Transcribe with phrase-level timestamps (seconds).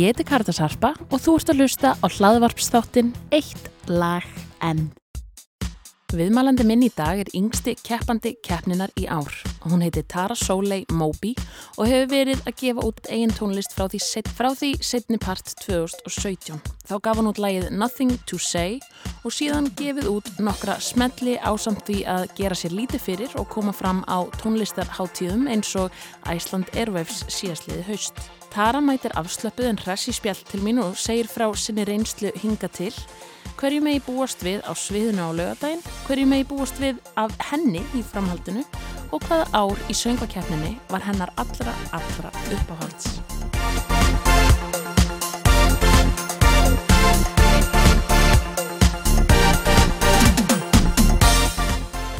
[0.00, 4.24] Ég heiti Karitas Harpa og þú ert að hlusta á hlaðvarpsþáttin Eitt lag
[4.64, 4.86] enn.
[6.10, 9.30] Viðmælandi minn í dag er yngsti keppandi keppninar í ár.
[9.62, 11.36] Hún heitir Tara Soleil Moby
[11.76, 14.00] og hefur verið að gefa út eigin tónlist frá því,
[14.58, 16.58] því setni part 2017.
[16.90, 18.80] Þá gaf hún út lægið Nothing to Say
[19.22, 23.70] og síðan gefið út nokkra smelli ásamt því að gera sér lítið fyrir og koma
[23.70, 25.94] fram á tónlistarháttíðum eins og
[26.26, 28.18] Æsland Airwaves síðastliði haust.
[28.50, 32.96] Tara mætir afslöpuð en hressi spjall til mín og segir frá sinni reynslu hinga til
[33.60, 38.00] hverju megi búast við á sviðinu á lögadaginn, hverju megi búast við af henni í
[38.00, 38.64] framhaldinu
[39.12, 43.18] og hvaða ár í söngvakeppninni var hennar allra, allra uppáhalds.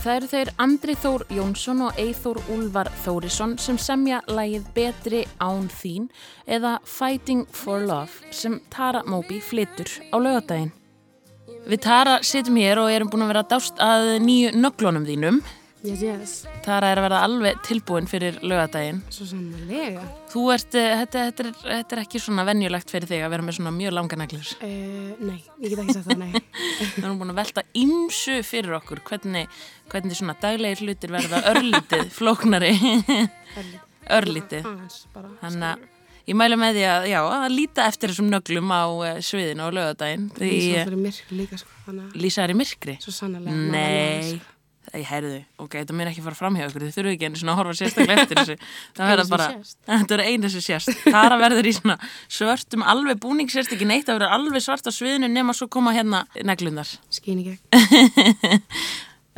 [0.00, 5.68] Það eru þeir Andri Þór Jónsson og Eithór Úlvar Þórisson sem semja lægið Betri án
[5.70, 6.08] þín
[6.48, 10.72] eða Fighting for Love sem Tara Moby flytur á lögadaginn.
[11.68, 15.40] Við Tara sittum hér og erum búin að vera dást að nýju nöglunum þínum.
[15.80, 16.32] Yes, yes.
[16.60, 18.98] Tara er að verða alveg tilbúin fyrir lögadaginn.
[19.12, 20.02] Svo sannlega.
[20.28, 23.46] Þú ert, uh, þetta, þetta, er, þetta er ekki svona venjulegt fyrir þig að vera
[23.46, 24.50] með svona mjög langa neglur.
[24.60, 26.42] Uh, nei, ég get ekki sagt það, nei.
[26.98, 29.00] Við erum búin að velta ymsu fyrir okkur.
[29.08, 32.74] Hvernig, hvernig svona daglegir hlutir verða örlítið, flóknari.
[32.76, 33.80] Örlítið.
[34.20, 34.68] örlítið.
[35.40, 35.88] Þannig að
[36.28, 39.68] ég mælu með því að, já, að líta eftir þessum nöglum á uh, sviðinu á
[39.80, 40.30] lögadaginn.
[40.36, 40.54] Því...
[40.54, 41.76] Lýsa fyrir myrkri líka, sko.
[41.88, 42.96] Þannig að Lýsa er í myrkri?
[43.04, 43.60] svo sannlega.
[43.70, 44.40] Nei,
[44.96, 47.52] ég heyrðu, ok, þetta mér ekki fara fram hjá ykkur, þið þurfu ekki einu svona
[47.54, 48.56] að horfa sérstaklega eftir þessu,
[48.98, 49.48] það sem bara,
[49.90, 54.08] þetta er einu sem sést, Tara verður í svona svörtum, alveg búning sérst ekki neitt,
[54.08, 56.90] það verður alveg svart á sviðinu nema svo koma hérna neglundar.
[57.14, 57.60] skýn í gegn.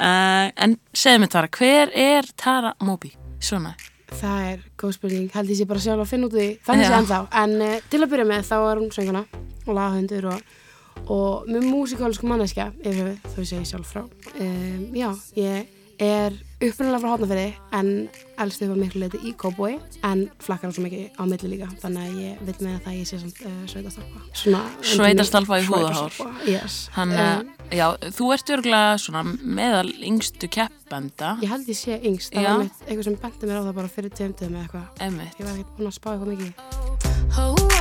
[0.00, 3.12] Uh, en segðu mig Tara, hver er Tara Moby?
[3.42, 3.74] Svona,
[4.20, 5.28] Það er góð spurning.
[5.34, 6.48] Held ég sé bara sjálf að finna út því.
[6.66, 6.96] Þannig Já.
[6.98, 7.20] ennþá.
[7.42, 9.22] En uh, til að byrja með þá er hún sönguna
[9.62, 10.56] og lagahundur og,
[11.06, 13.00] og mjög músikálsku manneskja ef
[13.34, 14.02] þau segi sjálf frá.
[14.36, 17.46] Um, já, ég er upprunalega frá hotnafyrði
[17.78, 17.88] en
[18.42, 19.72] elst upp á miklu leiti í Kóboi
[20.06, 22.98] en flakkar á svo mikið á milli líka þannig að ég vil með það að
[22.98, 24.22] ég sé samt uh, sveitastalfa.
[24.42, 24.62] Svona,
[24.92, 26.20] Sveitastelpa í húðahár.
[26.48, 26.78] Yes.
[26.96, 27.86] hann, Um, uh, já,
[28.16, 32.50] þú ert örgulega svona meðal yngstu keppenda, Ég held ég sé yngst, það Já.
[32.54, 35.36] var mitt eitthvað sem benti mér á það bara fyrir tveimtuðum eða eitthvað.
[35.38, 37.71] Ég var ekkert búin að spá eitthvað mikið.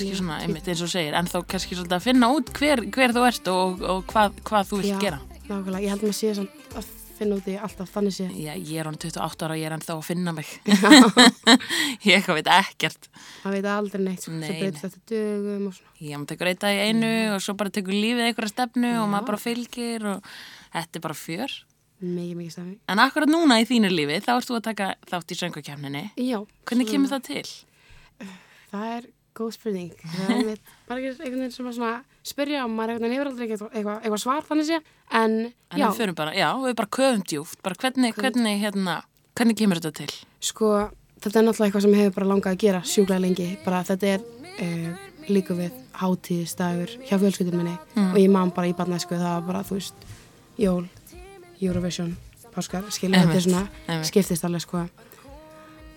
[0.00, 3.14] Kannski svona, einmitt eins og segir en þá kannski svolítið að finna út hver, hver
[3.16, 5.00] þú ert og, og hvað, hvað þú vilt Já.
[5.06, 8.24] gera Nákvæmlega, ég held maður sé samt að finna út í alltaf þannig sé.
[8.42, 10.48] Já, ég er hann 28 ára og ég er ennþá að finna mig
[12.10, 13.08] ég veit ekkert
[13.42, 15.92] Það veit aldrei neitt, sko, Nei, svo breytist þetta dögum og svona.
[16.00, 19.06] ég maður tekur eitt dag í einu og svo bara tekur lífið einhverja stefnu og
[19.12, 20.32] maður bara fylgir og
[20.74, 21.54] þetta er bara fjör
[22.04, 22.74] Mikið, mikið stefni.
[22.90, 26.40] en akkurat núna í þínu lífi þá ert þú að taka þátt í söngakefninni Já.
[26.66, 27.46] hvernig svona- kemur það til?
[28.74, 29.92] Það er góð spurning.
[30.88, 34.68] Bara einhvern veginn sem að svona spyrja og maður hefur aldrei eitthvað, eitthvað svar þannig
[34.68, 34.80] sé.
[35.10, 35.34] En,
[35.74, 38.98] En já, við bara, já, við bara köfum djúft bara hvernig, hvernig, hérna,
[39.36, 40.20] hvernig kemur þetta til?
[40.44, 40.70] sko,
[41.24, 43.48] þetta er náttúrulega eitthvað sem hefur bara langað að gera sjúklega lengi.
[43.64, 44.24] Bara þetta er
[44.54, 47.74] uh, líka við hátíðisdagur hjá fjölskyldum minni
[48.12, 50.06] og ég man bara í barnæsku það var bara, þú veist,
[50.60, 50.84] jól,
[51.62, 52.12] Eurovision,
[52.54, 54.84] páskar, skilja, þetta er svona, skiptist alveg, sko.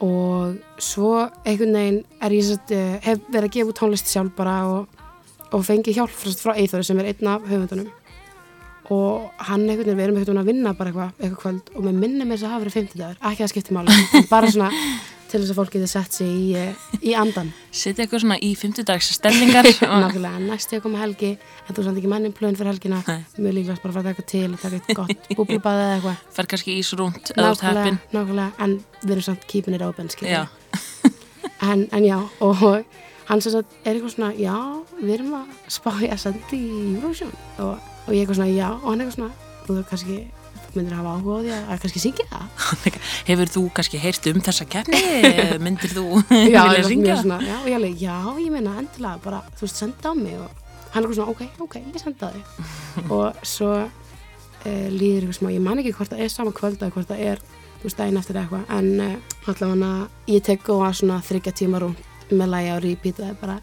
[0.03, 4.35] Og svo einhvern veginn er ég satt, uh, hef verið að gefa út tónlist sjálf
[4.37, 4.99] bara og,
[5.49, 7.89] og fengi hjálp frá, Eithori sem er einn af höfundunum.
[8.93, 11.85] Og hann einhvern veginn, við erum einhvern veginn að vinna bara eitthvað, eitthvað kvöld og
[11.87, 14.51] mér minnir mér þess að hafa verið 50 dagur, ekki að skipta máli, en bara
[14.53, 14.69] svona
[15.27, 17.49] til þess að fólk geti sett sig í, eh, í andan.
[17.71, 19.67] Setja eitthvað svona í 50 dags stellingar
[20.03, 23.01] Nákvæmlega, næst ég að koma helgi en þú samt ekki mennin plön fyrir helgina.
[23.35, 26.21] Mjög líklegast bara að fara að taka til og taka eitt gott búblubað eða eitthvað.
[26.37, 30.47] Fer kannski ísrúnt nákvæmlega, en við erum samt keeping it open Já,
[31.71, 32.63] en, en já, og
[33.27, 34.55] hann sem sagt er eitthvað svona, já,
[35.01, 36.63] við erum að spá í að í
[36.95, 39.33] Eurovision og, og ég eitthvað svona, já, og hann eitthvað svona
[39.67, 40.17] þú kannski,
[40.77, 42.45] myndir hafa áhuga á því að, að kannski syngja það
[43.29, 45.01] hefur þú kannski heyrt um þessa keppni?
[45.65, 47.19] Myndir þú já, vilja syngja?
[47.23, 50.39] svona, já, og ég alveg, já, ég meina endilega bara, þú veist, senda á mig
[50.39, 50.49] og
[50.93, 55.53] hann er eitthvað svona, ok, ok, ég senda þig og svo uh, líður eitthvað smá,
[55.55, 57.43] ég man ekki hvort það er sama kvöld eða hvort það er,
[57.81, 59.91] þú veist, daginn eftir eitthvað en uh, allavega
[60.31, 63.59] ég tek góða svona þryggja tíma rúnt með lægi á repeat og það er bara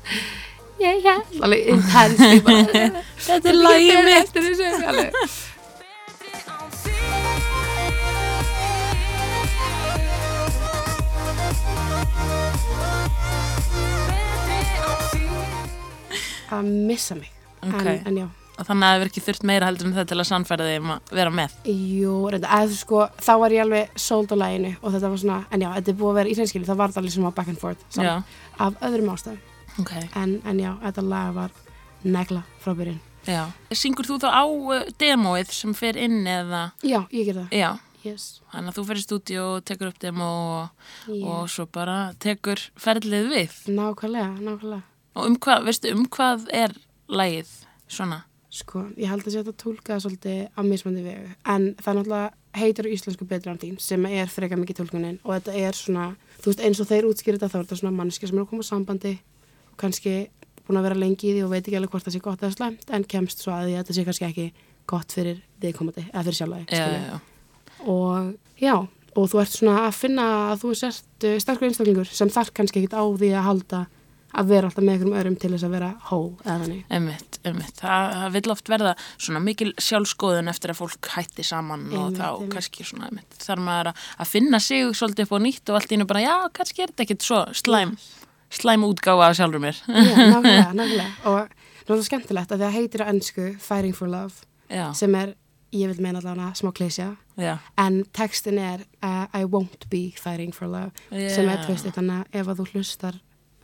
[0.81, 2.85] ég held, alveg bara,
[3.27, 4.39] Þetta er lagið mitt.
[4.91, 5.13] alveg.
[16.55, 17.31] Að missa mig.
[17.65, 17.81] Ok.
[17.81, 20.21] en, en já, Og þannig að það hefur ekki þurft meira heldur en þetta til
[20.23, 21.55] að sannfæra þig um að vera með.
[21.75, 25.65] Jú, reynda, sko, þá var ég alveg sold á læginu og þetta var svona, en
[25.65, 27.61] já, þetta er búið að vera í hreinskili, það var það alveg svona back and
[27.65, 27.83] forth,
[28.63, 29.41] af öðrum ástæðum,
[29.81, 29.93] ok.
[30.21, 31.57] en, en já, þetta lag var
[32.05, 33.01] negla frá byrjun.
[33.25, 33.49] Já.
[33.73, 36.67] Syngur þú þá á uh, demóið sem fer inn eða?
[36.85, 37.71] Já, ég ger það, Já,
[38.05, 40.29] yes, þannig að þú í stúdíu og tekur upp demó
[40.59, 41.25] og, yeah.
[41.33, 43.57] og svo bara tekur ferlið við.
[43.73, 44.85] nákvæmlega, nákvæmlega.
[45.15, 46.77] Og um hvað, veistu, um hvað er
[47.09, 47.51] lagið
[47.89, 48.25] svona?
[48.55, 52.87] Sko, ég held að þetta tólka svolítið á mismandi vegu, en það er náttúrulega heitir
[52.87, 56.05] á íslensku betur án þín sem er freka mikið tólkunin og þetta er svona,
[56.39, 58.51] þú veist, eins og þeir útskýra þetta þá er þetta svona mannskja sem er að
[58.53, 59.34] koma á sambandi og
[59.81, 60.15] kannski
[60.65, 62.57] búin að vera lengi í því og veit ekki alveg hvort það sé gott eða
[62.57, 64.47] slæmt en kemst svo að því að þetta sé kannski ekki
[64.91, 67.19] gott fyrir viðkomandi eða fyrir sjálfæði Já, já, já.
[67.95, 68.75] og já,
[69.15, 72.97] og þú ert svona að finna að þú sért sterkur einstaklingur sem þarf kannski ekkit
[72.97, 73.83] á því að halda
[74.35, 76.79] að vera alltaf með einhverjum öðrum til þess að vera hó eða þannig.
[76.97, 77.77] Einmitt, einmitt.
[77.79, 82.19] Það, það vil oft verða svona mikil sjálfskoðun eftir að fólk hætti saman og Einmitt,
[82.19, 82.51] þá einmitt.
[82.57, 85.99] kannski svona, einmitt, þarf maður að, finna sig svolítið upp á nýtt og allt í
[86.01, 87.95] einu bara, já, kannski er þetta ekkit svo slæm,
[88.55, 89.77] slæm útgáfa af sjálfur mér.
[89.89, 91.09] Já, nákvæmlega, nákvæmlega.
[91.25, 91.49] Og
[91.85, 95.35] náttúrulega skemmtilegt að það heitir á ennsku Fighting for Love Já, sem er,
[95.75, 100.55] ég vil meina allavega smá klísja já, en textin er uh, I won't be fighting
[100.55, 101.65] for love sem er, Já.
[101.67, 103.19] þú veist, þannig að ef að þú hlustar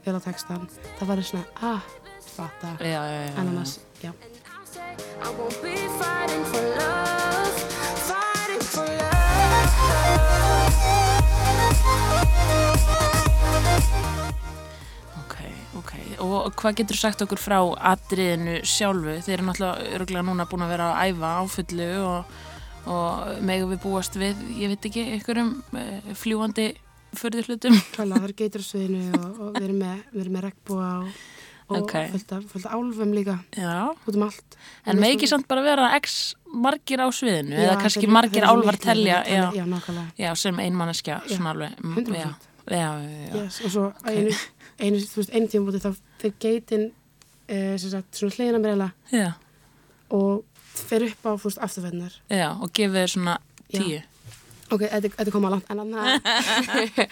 [0.04, 1.88] vel á textan, það verður svona ah,
[2.34, 4.12] fatta, já, já, já, en annars, já.
[5.22, 7.19] I won't be fighting for love,
[16.46, 17.58] Og hvað getur sagt okkur frá
[17.92, 19.16] atriðinu sjálfu?
[19.26, 22.38] Þeir eru náttúrulega örgulega núna búin að vera að æfa á fullu og,
[22.90, 26.70] og megum við búast við, ég veit ekki, einhverjum uh, fljúandi
[27.16, 27.48] förður
[27.94, 31.08] klála, það er geitur á sviðinu og, og við erum með, með regnbúa og,
[31.70, 31.92] og Ok.
[32.12, 34.56] fullt, af, álfum líka Já, út um allt
[34.90, 38.46] en með ekki samt bara vera x margir á sviðinu Já, eða kannski margir þeir
[38.46, 41.76] eru álvar miklir, telja, þeir já, telja- já, nákvæmlega já, sem einmanneskja, svona alveg.
[41.82, 42.48] mm, 100%.
[42.70, 44.34] Já, já, yes, og svo einu,
[44.80, 45.90] einu, þú veist, einu tíma búti þá
[46.22, 46.88] fyrir geitin
[47.50, 49.30] sem sagt, svona hliðina mér eða Já,
[50.14, 53.38] og fer upp á, þú veist, afturfennar já, og gefið þér svona
[53.70, 53.80] Já.
[53.80, 54.02] tíu.
[54.70, 57.08] ok, þetta, þetta kom að langt en, annað-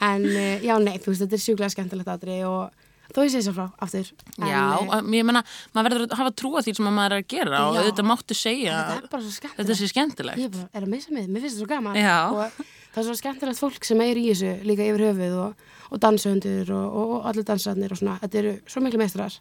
[0.00, 3.44] en uh, já, nei, þú veist, þetta er sjúklega skemmtilegt aðri og þó ég segi
[3.48, 4.06] svo frá aftur
[4.38, 5.42] en, Já, eh, að- ég meina,
[5.74, 7.82] maður verður að hafa trú á því sem að maður er að gera og Já.
[7.90, 10.38] þetta máttu segja þetta að er bara svo skemmtilegt þetta sé skemmtilegt.
[10.38, 12.18] ég er bara, er að missa mig, mér finnst þetta svo gaman Já.
[12.30, 16.04] og það er svo skemmtilegt fólk sem er í þessu líka yfir höfuð og, og
[16.04, 19.36] dansöndur og, og, og allir dansarnir og svona, þetta eru svo miklu meistrar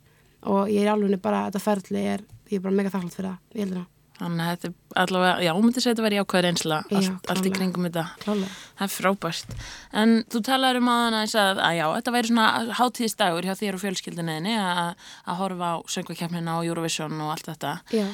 [0.50, 3.40] og ég er alveg bara, þetta ferli er ég er bara mega þakklátt fyrir það,
[3.56, 6.20] ég heldur það Þannig að þetta er allavega, já, hún myndi segja að þetta verið
[6.20, 8.02] jákvæður einsla allt, allt í kringum þetta.
[8.20, 9.54] klálega, Það er frábært.
[10.02, 12.48] En þú talaður um aðan að, að, að já, þetta væri svona
[12.82, 17.78] hátíðisdagur hjá þér og fjölskyldinniðinni að, að horfa á söngvakefnina og Eurovision og allt þetta.
[17.96, 18.10] já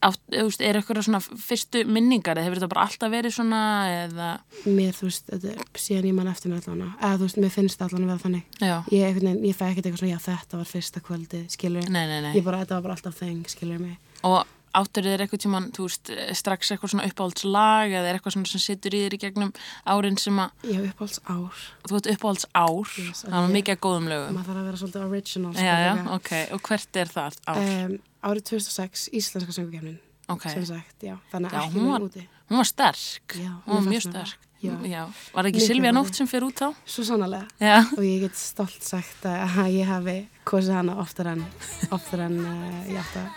[0.00, 3.58] Átt, veist, er eitthvað svona fyrstu minningar eða hefur þetta bara alltaf verið svona
[4.06, 4.28] eða,
[4.64, 7.82] mér, þú veist, þetta síðan ég mann eftir mér allan eða þú veist, mér finnst
[7.84, 8.46] allan að vera þannig.
[8.64, 12.22] Já, ég, ég fæ ekkert eitthvað svona, já þetta var fyrsta kvöldi skilur, nei, nei,
[12.24, 12.32] nei.
[12.38, 14.40] ég bara, þetta var bara alltaf þeng skilur mig, Og
[14.80, 18.94] áttur þér eitthvað tíman, þú veist, strax eitthvað svona uppáhaldslag eða eitthvað svona sem situr
[18.94, 19.50] í þér í gegnum
[19.84, 23.74] árin sem að, ég hef uppáhalds ár þú veit uppáhalds ár, Yes, það var mikið
[23.76, 24.36] að góðum lögum.
[24.38, 27.64] maður þarf að vera svolítið original Já, já, sko, ok, og hvert er það ár?
[27.66, 29.98] um, árið 2006, Íslenska söngukefnin
[30.30, 33.74] Ok, sem sagt, já, þannig að ekki hún var- úti hún var sterk, Já, hún
[33.80, 34.38] var mjög sterk.
[34.60, 34.74] Já.
[34.84, 35.92] Já, var ekki góð.
[35.96, 36.74] Nótt sem fer út þá?
[36.84, 37.48] svo sannlega
[37.96, 41.46] og ég get stolt sagt að ég hafi kosið hana oftar en
[41.90, 43.28] oftar en uh, ég átt að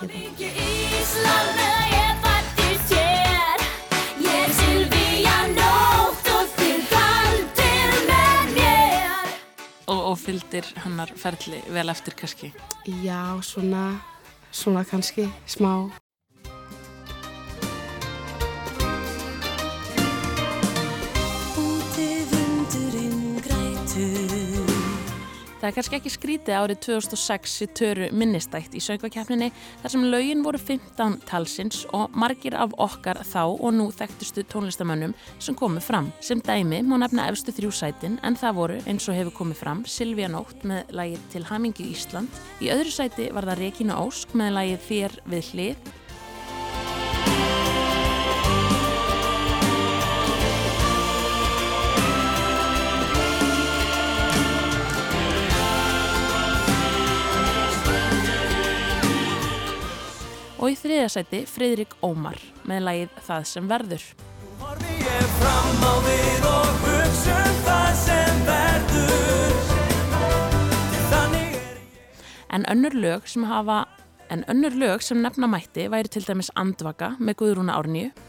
[0.00, 3.60] geta Ekki Ísland meðan ég fættist hér
[4.24, 9.28] Ég er Silvía Nótt og þið haldir með mér
[9.86, 12.54] og, og fylgdir hennar ferli vel eftir kannski.
[13.04, 14.00] já, svona
[14.52, 15.99] svona kannski, smá
[25.60, 29.50] Það er kannski ekki skrítið árið 2006 í töru minnistætt í söngvakeppninni
[29.82, 35.12] þar sem lögin voru 15 talsins og margir af okkar þá og nú þekktustu tónlistamönnum
[35.36, 36.08] sem komu fram.
[36.24, 39.84] Sem dæmi má nefna efstu þrjú sætin en það voru eins og hefur komið fram
[39.84, 42.42] Silvía Nótt með lagið Til Hamingju Ísland.
[42.64, 45.90] Í öðru sæti var það Regína Ósk með lagið Þér við hlið
[60.70, 64.02] og í þriðja sæti Friðrik Ómar með lagið Það sem verður.
[64.60, 69.64] Horfi ég fram á við og hugsa um það sem verður
[71.18, 71.80] er
[72.54, 73.80] En önnur lög sem hafa
[74.30, 78.14] En önnur lög sem nefna mætti væri til dæmis Andvaka með Guðrúna ég?
[78.14, 78.20] Ég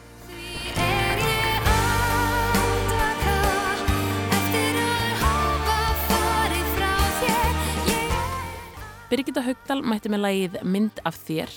[9.12, 11.52] Birgitta Haugdal mætti með lagið Mynd af þér.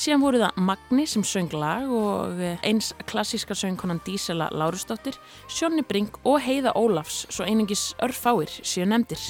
[0.00, 5.18] Síðan voru það Magni sem söng lag og eins klassíska söngkonan Dísela Lárusdóttir,
[5.52, 9.20] Sjónni Brink og Heiða Ólafs, svo einingis örfáir séu nefndir.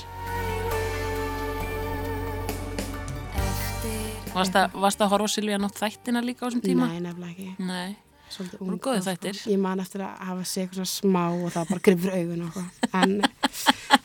[4.33, 6.89] Varst að, varst að horfa Silvíja nótt þættina líka á þessum tíma?
[6.89, 7.51] Nei, nefnilega ekki.
[7.69, 7.97] Nei.
[8.33, 9.11] Svolítið ung, góðir sko.
[9.11, 9.41] þættir?
[9.53, 13.03] Ég man eftir að hafa séð eitthvað smá og það bara grifur augun og eitthvað.
[13.03, 13.13] En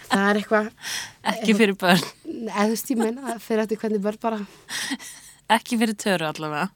[0.09, 0.67] það er eitthvað,
[1.31, 2.03] Ekki fyrir börn,
[2.49, 4.41] það fyrir eftir hvernig börn bara,
[5.49, 6.69] ekki fyrir töru allavega.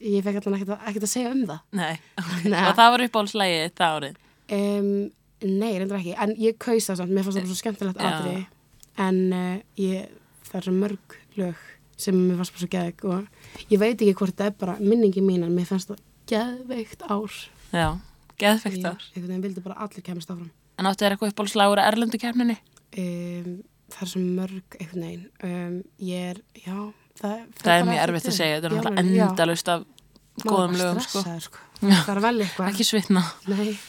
[0.00, 1.60] ég fekk allan ekkert, að- ekkert að segja um það.
[1.74, 1.94] Nei.
[2.68, 4.18] Og það var uppáhaldslægið það árið.
[4.58, 4.90] Um,
[5.42, 8.36] nei, reyndar ekki, en ég kaus það samt, mér fannst það svo skemmtilegt aðri,
[9.04, 10.12] en uh, ég,
[10.48, 11.64] það er svo mörg lög
[11.98, 15.42] sem mér fannst svo geðveik og ég veit ekki hvort það er bara minningi mín,
[15.44, 16.00] en mér fannst það
[16.32, 17.36] geðveikt ár.
[17.74, 17.88] Já,
[18.40, 19.02] geðfekt ár.
[19.02, 20.48] Ég, einhvern veginn vildi bara allir kemast áfram.
[20.78, 22.56] En áttu þér eitthvað uppáhaldslægur að erlendu kefninni?
[23.02, 23.50] um,
[23.92, 26.76] það er svo mörg einhvern veginn um, ég er, já
[27.20, 29.86] það, Það er mjög erfitt að segja, þetta er náttúrulega endalaust af
[30.44, 31.22] góðum lögum, sko.
[31.42, 31.64] sko.
[31.78, 31.94] Já.
[32.06, 33.20] það er vel eitthvað Ekki svitna.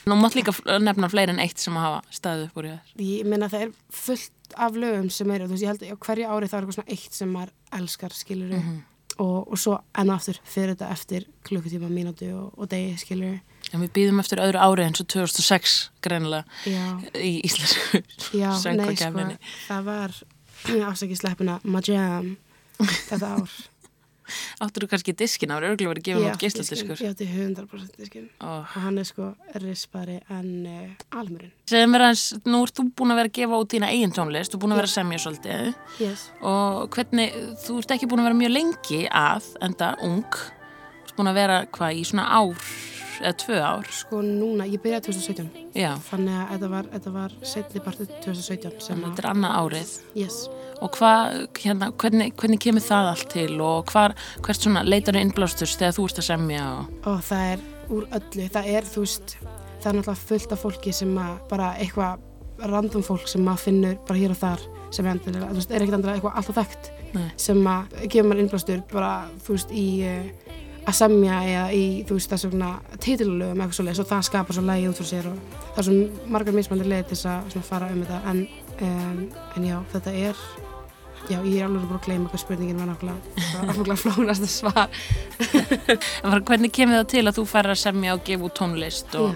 [0.09, 2.93] Nú mátt líka nefna fleiri en eitt sem að hafa staðið upp úr þér.
[3.05, 5.97] ég meina það er fullt af lögum sem eru, þú veist, ég held að á
[6.05, 8.77] hverju ári það er eitthvað svona eitt sem maður elskar skilur Mhm.
[9.19, 13.39] og, og svo enn og aftur fyrir þetta eftir klukkutíma, mínúti og, og degi skilur
[13.73, 18.01] En við býðum eftir öðru árið eins og 2006 greinilega já, í íslensku
[18.33, 19.25] já, nei sko
[19.67, 20.15] það var
[20.89, 22.37] afsakið sleppina Majam
[22.85, 23.59] þetta ár
[24.61, 26.99] Áttur þú kannski diskin ári, örgulega verið út átti diskinn, geisladiskur.
[27.01, 28.59] ég átti 100% diskinn Oh.
[28.59, 33.15] og hann er sko rispari en uh, almurinn Segðu mér aðeins, nú ert þú búin
[33.15, 35.21] að vera að gefa út þína eigin tónlist, þú er búin að vera að semja
[35.25, 35.73] svolítið
[36.05, 36.27] yes.
[36.45, 41.17] og hvernig, þú ert ekki búin að vera mjög lengi að, enda ung, þú ert
[41.17, 42.69] búin að vera hvað í svona ár
[43.19, 43.89] eða tvö ár.
[43.91, 48.77] sko núna, ég byrjaði 2017 Já, þannig að þetta var, þetta var setni partið 2017
[48.77, 49.91] sem þannig að, þetta er annað árið.
[50.21, 50.37] yes,
[50.79, 53.51] Og hvað, hérna, hvernig, hvernig kemur það allt til?
[53.65, 56.93] Og hvar, hvert svona leitar innblástus þegar þú ert að semja og...
[57.11, 60.93] og það er úr öllu, það er þú veist, það er náttúrulega fullt af fólki
[60.95, 62.25] sem að bara eitthvað
[62.69, 65.83] random fólk sem maður finnur bara hér og þar sem er endilega, þú veist, er
[65.83, 67.27] ekkert endilega eitthvað alltaf þekkt Nei.
[67.39, 69.11] sem að gefur maður innblástur bara,
[69.45, 70.49] þú veist, í uh,
[70.89, 72.69] að semja eða í, þú veist, þess vegna
[73.03, 74.01] titilulögum eitthvað svoleiðis.
[74.03, 77.05] Og það skapar svo lægi út frá sér og það er svo margar mismandi leið
[77.09, 78.19] til þess að fara um þetta.
[78.31, 78.41] En,
[78.87, 79.21] um,
[79.59, 80.43] en já, þetta er
[81.29, 84.49] já, ég er alveg búin að gleyma hvað spurningin var nákvæmlega, það var nákvæmlega flónasta
[84.49, 84.89] svar.
[86.23, 89.15] En bara, hvernig kemur það til að þú færir að semja og gefa út tónlist
[89.19, 89.35] og,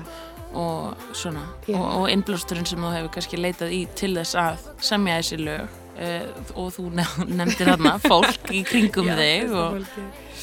[0.63, 5.19] og svona, og, og innblásturinn sem þú hefur kannski leitað í til þess að semja
[5.21, 9.79] þessi lög uh, og þú nef- nefndir þarna fólk í kringum Já, þig og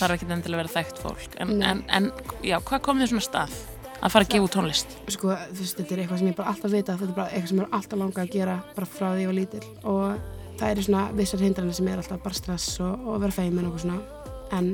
[0.01, 1.37] þarf ekki endilega að vera þekkt fólk.
[1.45, 2.11] En, en, en
[2.47, 3.59] já, hvað kom þér svona stað
[4.01, 4.93] að fara að gefa út tónlist?
[5.13, 7.51] sko, þú veist, þetta er eitthvað sem ég bara alltaf vita þetta er bara eitthvað
[7.51, 10.75] sem ég er alltaf langað að gera bara frá því ég var lítil og það
[10.75, 13.85] eru svona vissar hindranir sem er alltaf bara stress og, og vera feimin og eitthvað
[13.87, 14.01] svona.
[14.51, 14.71] En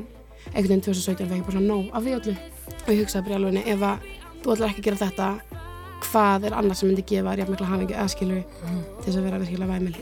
[0.53, 2.37] einhvern veginn 2017 fekk ég bara svona nóg af því öllu.
[2.87, 4.09] Og ég hugsaði bara í alveg ef að
[4.43, 5.29] þú ætlar ekki að gera þetta
[6.07, 9.27] hvað er annars sem myndi gefa þér jafn mikla hafingu eða skilur til þess að
[9.27, 9.97] vera virkilega væmil?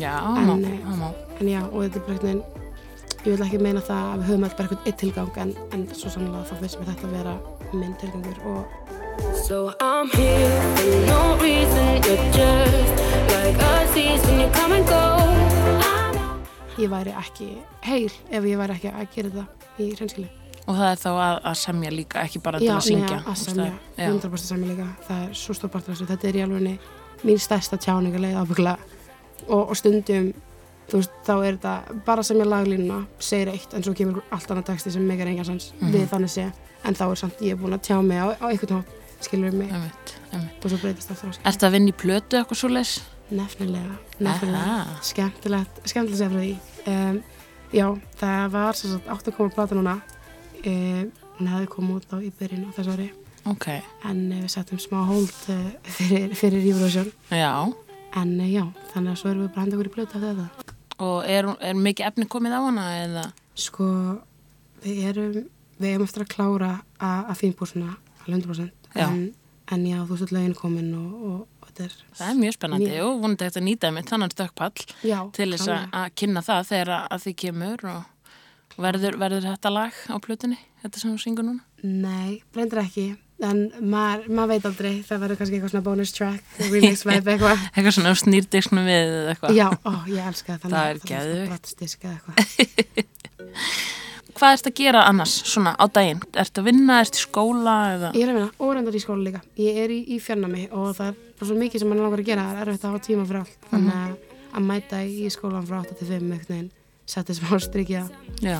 [0.00, 1.08] Já, En, má, eh, það má.
[1.40, 2.60] en já, og þetta er bara einhvern veginn
[3.22, 5.82] ég vil ekki meina það að við höfum alltaf bara eitthvað eitt tilgang en, en
[5.94, 7.34] svo sannlega þá finnst mér þetta að vera
[7.72, 9.01] minn tilgangur og
[9.48, 11.86] So I'm here for no reason.
[12.06, 12.92] You're just
[13.34, 14.40] like a season.
[14.40, 15.02] You come and go.
[15.88, 16.36] I know.
[16.78, 17.48] ég væri ekki
[17.84, 20.28] heil ef ég væri ekki að gera þetta í hreinskili.
[20.62, 23.18] Og það er þá að, að semja líka, ekki bara til að syngja.
[23.18, 24.08] að þú veist semja, það- já.
[24.14, 24.86] 100% semja líka.
[25.08, 26.08] Það er svo stór partur af þessu.
[26.12, 26.88] Þetta er í alveg
[27.26, 28.76] mín stærsta tjáningarleið ábyggla
[29.48, 30.32] og, og stundum,
[30.90, 34.68] þú veist, þá er þetta bara semja laglínuna, segir eitt en svo kemur allt annað
[34.72, 35.92] texti sem megar engan sans Mhm.
[35.94, 36.48] við þannig sé,
[36.84, 38.90] en þá er samt ég er búin að tjá mig á, á einhvern hátt,
[39.28, 40.64] skilur mig Einmitt, einmitt.
[40.64, 41.48] og svo breytist það frá skilur.
[41.52, 42.92] Ertu að vinna í plötu eitthvað svo leis?
[43.32, 44.96] Nefnilega, nefnilega.
[45.08, 47.20] Skemmtilegt, skemmtilegt að segja frá því um,
[47.72, 47.86] já,
[48.20, 48.80] það var
[49.16, 49.94] átt að koma plata núna
[50.66, 51.06] um,
[51.38, 53.08] hún hefði komið út á í byrjun á þessu ári
[53.50, 53.64] Ok,
[54.06, 55.62] en uh, við settum smá hold uh,
[55.96, 59.90] fyrir, fyrir Eurovision en uh, já, þannig að svo erum við bara að henda okkur
[59.90, 63.24] í blötu af þetta Og er, er mikið efni komið á hana eða?
[63.58, 63.88] sko,
[64.84, 65.32] við erum
[65.82, 66.70] við erum eftir að klára
[67.02, 68.81] að, að fínbúr svona alveg 100% Já.
[68.94, 69.34] En,
[69.72, 72.90] en já, þú veist lögin komin og, og, og þetta er Það er mjög spennandi
[72.90, 73.08] Mjög.
[73.08, 74.86] og vonandi hægt að nýta með þannan stökkpall
[75.36, 79.74] til þess að, að kynna það þegar að, að því kemur og verður, verður þetta
[79.74, 81.62] lag á plötunni, þetta sem þú syngur núna?
[81.82, 83.06] Nei, reyndir ekki
[83.42, 87.64] en maður, maður veit aldrei það verður kannski eitthvað svona bonus track remix vibe eitthvað
[87.72, 89.56] Eitthvað svona snýrdisknu við eitthvað?
[89.58, 91.66] Já, ó, ég elska það Það er geðvögt
[94.32, 96.20] Hvað ert að gera annars svona á daginn?
[96.40, 98.10] Ert að vinna, ert í skóla eða?
[98.16, 99.42] Ég er að vinna og reyndar í skóla líka.
[99.60, 102.30] Ég er í, í fjarnami og það er bara svo mikið sem mann langar að
[102.30, 102.46] gera.
[102.48, 103.58] Það er erfitt að hafa tíma fyrir allt.
[103.70, 104.14] Þannig að,
[104.56, 106.70] að mæta í skólan frá 8 til 5 einhvern veginn,
[107.12, 108.02] setja smá strikja.
[108.40, 108.56] Já.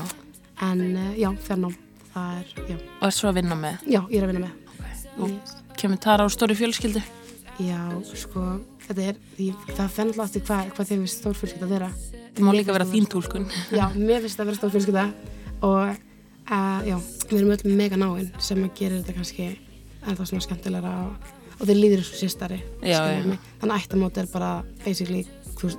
[0.68, 1.74] En uh, já, fjarnám,
[2.12, 3.80] það er, já, Og ert svo að vinna með?
[3.88, 4.78] já, ég er að vinna með.
[5.18, 5.56] Og Yes.
[5.80, 7.00] kemur Tara á stóri fjölskyldu?
[7.64, 7.80] Já,
[8.16, 8.44] sko,
[8.86, 11.88] þetta er, því, það fenn alltaf hvað, hvað þeim við stórfjölskylda að vera.
[12.36, 13.44] Það má líka vera þín túlkun.
[13.74, 15.04] Já, mér finnst það að vera stórfjölskylda
[15.62, 15.92] og
[16.50, 16.96] uh, já,
[17.28, 19.46] við erum öll mega náinn sem að gera þetta kannski
[20.02, 22.58] ennþá svona skemmtilegra og, og þeir líður svo sérstari.
[22.82, 23.38] Þannig
[23.68, 24.50] að ættamót er bara
[24.84, 25.22] basically,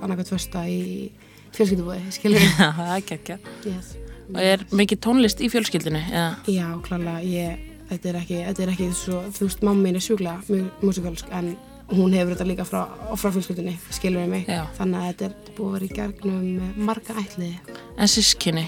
[0.00, 1.10] annarkvæmt första í
[1.54, 2.40] fjölskyldubúi, skilur.
[2.58, 3.38] Já, það er ekki.
[3.68, 3.92] yes.
[4.32, 6.00] Og er mikið tónlist í fjölskyldinu?
[6.08, 6.30] Eða?
[6.48, 10.04] Já, klálega, ég, þetta er ekki, þetta er ekki svo, þú veist, mamma mín er
[10.04, 11.50] sjúklega músikalsk en
[11.90, 12.86] hún hefur þetta líka frá,
[13.20, 14.48] frá fjölskyldunni, skilur við mig.
[14.48, 14.62] Já.
[14.78, 17.76] Þannig að þetta er búið að vera í gergnum marga ætliði.
[18.00, 18.64] En sískinni?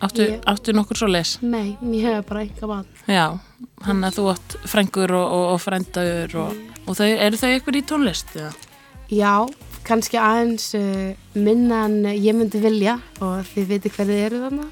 [0.00, 1.38] Áttu, Ég- áttu nokkur svo les?
[1.42, 2.86] Nei, ég hef bara enga mann.
[3.08, 3.38] Já,
[3.86, 7.78] hann að þú átt frængur og, og, og frændagur og, og þau, eru þau eitthvað
[7.80, 8.34] í tónlist?
[8.36, 8.52] Eða?
[9.08, 9.32] Já,
[9.86, 14.68] kannski aðeins uh, minna en ég myndi vilja og þið viti hverðið eru þarna.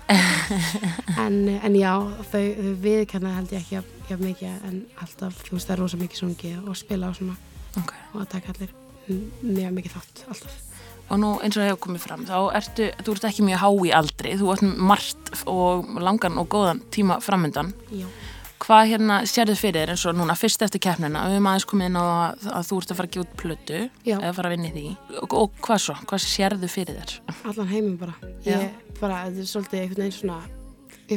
[1.25, 1.93] en, en já,
[2.33, 5.83] þau, þau viðkenna held ég ekki jafn, jafn mikið en alltaf, þú veist, það er
[5.87, 7.37] rosa mikið sungið og spila og svona
[7.81, 7.95] Ok.
[8.13, 8.75] og að taka allir
[9.09, 10.61] mjög mikið þátt, alltaf.
[11.15, 13.69] Og nú eins og það hefur komið fram, þá ertu, þú ert ekki mjög há
[13.71, 17.71] í aldri, þú ert margt og langan og góðan tíma framöndan.
[17.95, 18.09] Já.
[18.65, 21.91] Hvað hérna sérðu fyrir þér eins og núna fyrst eftir keppnina, við höfum aðeins komið
[21.91, 24.17] inn á að, að þú ert að fara að gefa út plötu Já.
[24.17, 24.85] eða fara að vinna í því.
[25.21, 25.97] Og, og hvað svo?
[26.09, 27.15] Hvað sérðu fyrir þér?
[27.53, 28.15] Allan heiminn bara.
[28.47, 28.55] Já.
[28.57, 30.39] Ég bara, þetta er svolítið einhvern veginn svona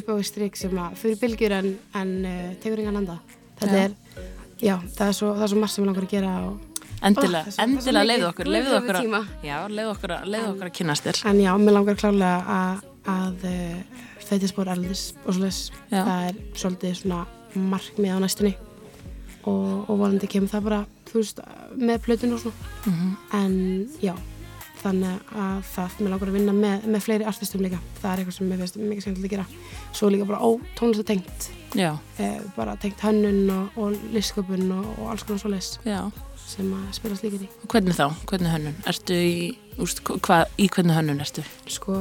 [0.02, 1.70] upp á strik sem að fyrir bylgjur en,
[2.02, 3.20] en uh, tekur engan anda.
[3.62, 3.86] Þetta Já.
[3.88, 4.26] er,
[4.60, 6.67] já, það er svo, svo margt sem ég langar að gera og
[7.06, 8.98] Endilega, svo endilega leiðu okkur, leiðu okkur,
[9.70, 11.20] leiðu okkur, að- leiðu okkur að kynast þér.
[11.30, 15.72] En já, mér langar klálega að, að uh, feitisbór erlendis og.
[15.92, 16.02] Já.
[16.04, 18.56] Það er svolítið svona markmið á næstunni
[19.48, 21.40] og, og vonandi kemur það bara, þú veist,
[21.78, 22.74] með plötun og svona.
[22.90, 23.14] Mhm.
[23.38, 23.56] En
[24.04, 24.14] já,
[24.82, 27.80] þannig að það, mér langar að vinna með, með fleiri artistum líka.
[28.02, 29.48] Það er eitthvað sem mér finnst mikið skemmtilegt að gera.
[29.94, 31.50] Svo líka bara ó, tónlista tengt.
[32.18, 35.40] Eh, bara tengt hönnun og, og listsköpun og, og alls konar
[35.86, 36.02] já.
[36.48, 37.50] Sem að spilast líka í.
[37.64, 38.06] Og hvernig þá?
[38.30, 38.78] Hvernig hönnun?
[38.88, 39.34] Ertu í,
[39.84, 41.44] úst, hvað, í hvernig hönnun ertu?
[41.68, 41.98] sko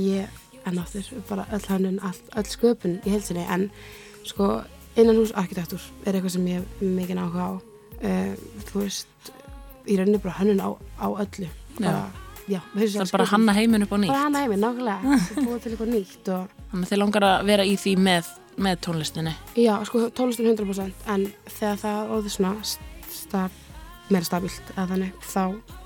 [0.00, 0.28] ég
[0.68, 3.68] enn aftur bara öll hannun, all, öll sköpun í heilsinni en
[4.28, 4.60] sko
[5.00, 8.34] innan hús arkitektúr er eitthvað sem ég hef mikið áhuga á uh,
[8.68, 9.30] þú veist
[9.88, 10.68] í rauninni bara hannun á,
[11.00, 11.48] á öllu
[11.80, 12.02] bara,
[12.50, 14.12] já, já Það er bara hanna heiminn upp á nýtt.
[14.12, 17.64] bara hanna heiminn, nákvæmlega búið til eitthvað nýtt og Þannig að þið langar að vera
[17.66, 18.28] í því með,
[18.68, 19.32] með tónlistinni.
[19.58, 21.24] já, sko tónlistin 100% en
[21.56, 22.52] þegar það orðið svona
[23.10, 23.56] staf,
[24.10, 25.42] meira stabilt eða þannig, þá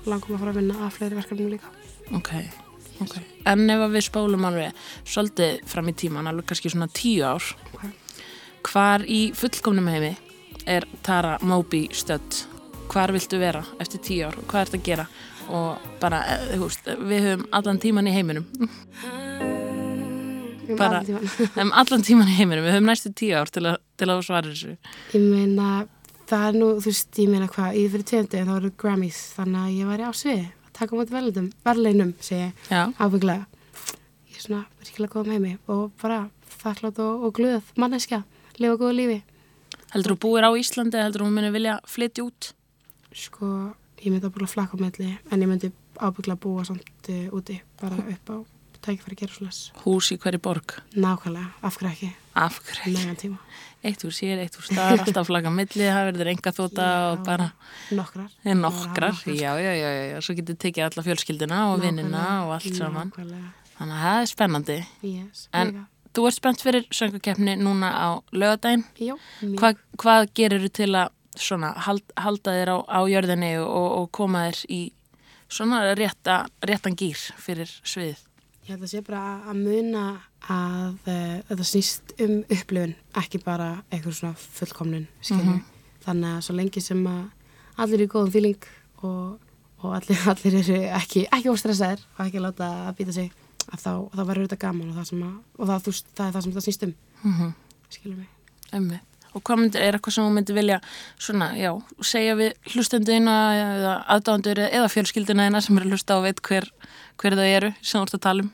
[0.09, 1.73] langum að fara að vinna að fleiri verkefnum líka
[2.13, 2.31] Ok,
[3.01, 3.15] ok.
[3.49, 7.47] En ef að við spólum alveg svolítið fram í tíman, alveg kannski svona tíu ár,
[7.73, 7.85] Ok.
[8.69, 10.13] hvar í fullkomnum heimi
[10.65, 12.43] er Tara Moby stödd?
[12.89, 14.37] Hvar viltu vera eftir tíu ár?
[14.45, 15.07] Hvað ert að gera?
[15.49, 18.45] Og bara, eh, þú veist, við höfum allan tíman í heiminum.
[20.65, 21.03] Um Bara-.
[21.05, 22.65] Við höfum allan tíman í heiminum.
[22.65, 24.77] Við höfum næstu tíu ár til að, til að svara þessu.
[25.13, 25.85] Ég meina,
[26.29, 29.19] það er nú, þú veist, ég meina hvað, ég fyrir tveimdi en það voru Grammys,
[29.35, 33.45] þannig að ég væri á sviði að taka á móti verðlundum, verðleinum, segi ég, ábygglega.
[34.31, 36.19] Ég er svona virkilega góðum heimi og bara
[36.57, 38.23] þakklátt og, og glöð, manneskja,
[38.59, 39.21] lifa góðu lífi.
[39.93, 42.51] heldur þú búir á Íslandi, heldur þú muni vilja flytja út?
[43.15, 43.51] Sko,
[44.01, 47.37] ég myndi að búið að flakka á melli, en ég myndi ábygglega búa samt uh,
[47.37, 48.37] úti, bara upp á
[48.85, 49.61] tækifæri gera svoleiðs.
[49.83, 50.75] Hús í hverju borg?
[50.95, 52.93] Nákvæmlega, af hverju ekki, Af hverju?
[52.97, 53.37] megan tíma.
[53.85, 57.23] Eitt hús hér, eitt hús þar, alltaf flagga milli, það verður enga þóta og Já.
[57.25, 57.51] bara
[57.91, 58.29] Nokkrar.
[58.45, 59.11] er nokkrar.
[59.11, 59.35] Nokkrar.
[59.35, 63.11] Já, já, já, já, svo getur tekið alla fjölskyldina og vinnina og allt saman.
[63.11, 64.77] Nákvæmlega, Þannig að það er spennandi.
[65.03, 65.85] yes, En- mega.
[66.15, 68.85] Þú ert spennt fyrir söngakefni núna á lögadaginn.
[69.59, 74.11] Hva, hvað gerir þú til að svona, hald, halda þér á, á jörðinni og, og
[74.15, 74.91] koma þér í
[75.51, 78.21] svona rétta, réttan gýr fyrir sviðið?
[78.65, 80.03] Ég held að sé bara að- muna
[80.49, 85.59] að uh, þetta snýst um upplifun, ekki bara eitthvað svona fullkomnun, skiljum.
[86.05, 87.23] Þannig að svo lengi sem að
[87.77, 88.65] allir eru í góðum fíling
[89.03, 89.39] og,
[89.83, 93.31] og allir, allir eru ekki, ekki óstressaðir og ekki láta að býta sig,
[93.69, 96.41] að þá, þá verður þetta gaman og það, að, og það, þú, það er það
[96.47, 97.53] sem þetta snýst um, Mm -hmm.
[97.89, 98.29] skiljum mig.
[98.73, 98.99] Ömmi.
[99.35, 100.77] Og hvað myndir, er eitthvað sem þú myndir vilja
[101.19, 101.71] svona, já,
[102.07, 106.69] segja við hlustenduðina eða aðdándur eða fjölskylduna þeina sem eru að hlusta og veit hver,
[107.19, 108.51] hver þau eru sem þú ert að tala um?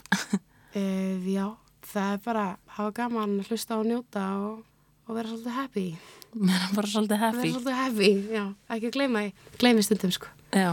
[0.73, 1.45] Uh, já,
[1.91, 2.45] það er bara
[2.77, 4.63] hafa gaman að hlusta og njóta og,
[5.05, 5.85] og vera svolítið happy.
[6.31, 7.51] Er bara svolítið Vera happy.
[7.51, 9.23] svolítið happy, já, ekki að gleyma.
[9.61, 10.33] Gleymi stundum, sko.
[10.55, 10.71] Já,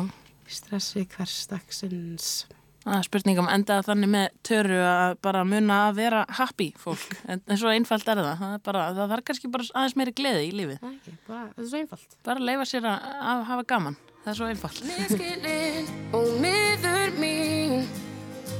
[0.48, 2.46] Stressi hversdagsins.
[2.88, 7.06] Er spurningum endaða þannig með töru að bara muna að vera happy fólk.
[7.28, 8.34] En, en svo einfalt er það.
[8.40, 10.78] Það, er bara, það þarf kannski bara aðeins meiri gleði í lífið.
[10.80, 12.18] Það er ekki, bara, þetta er svo einfalt.
[12.28, 13.98] Bara leifa sér að, að hafa gaman.
[14.24, 14.84] Það er svo einfalt.
[14.88, 17.82] Miskilinn og miður mín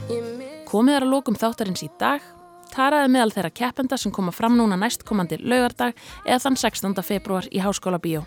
[0.09, 2.25] Ég mið Komið er að lókum þáttarins í dag.
[2.73, 6.99] Taraði meðal þeirra keppenda sem koma fram núna næstkomandi laugardag eða þann 16.
[7.07, 8.25] februar í Háskóla Bíó.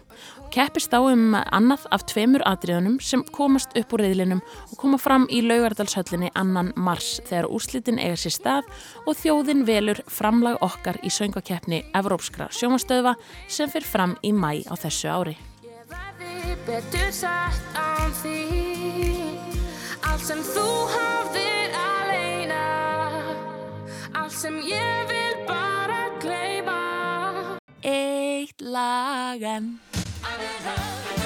[0.51, 5.27] Keppist á um annað af tveimur atriðunum sem komast upp úr reyðlinum og koma fram
[5.31, 8.73] í laugardalshöllinni annan mars þegar úrslitin eiga sér stað
[9.05, 13.15] og þjóðin velur framlag okkar í söngakeppni Evrópskra sjómastöðva
[13.47, 15.37] sem fyrir fram í mæ á þessu ári.
[16.65, 19.57] betur satt án þín
[20.01, 21.60] Allt sem þú aleina
[24.13, 26.79] Allt sem ég vil bara gleyma.
[27.81, 29.79] Eitt lag en
[30.23, 31.20] I've been hurt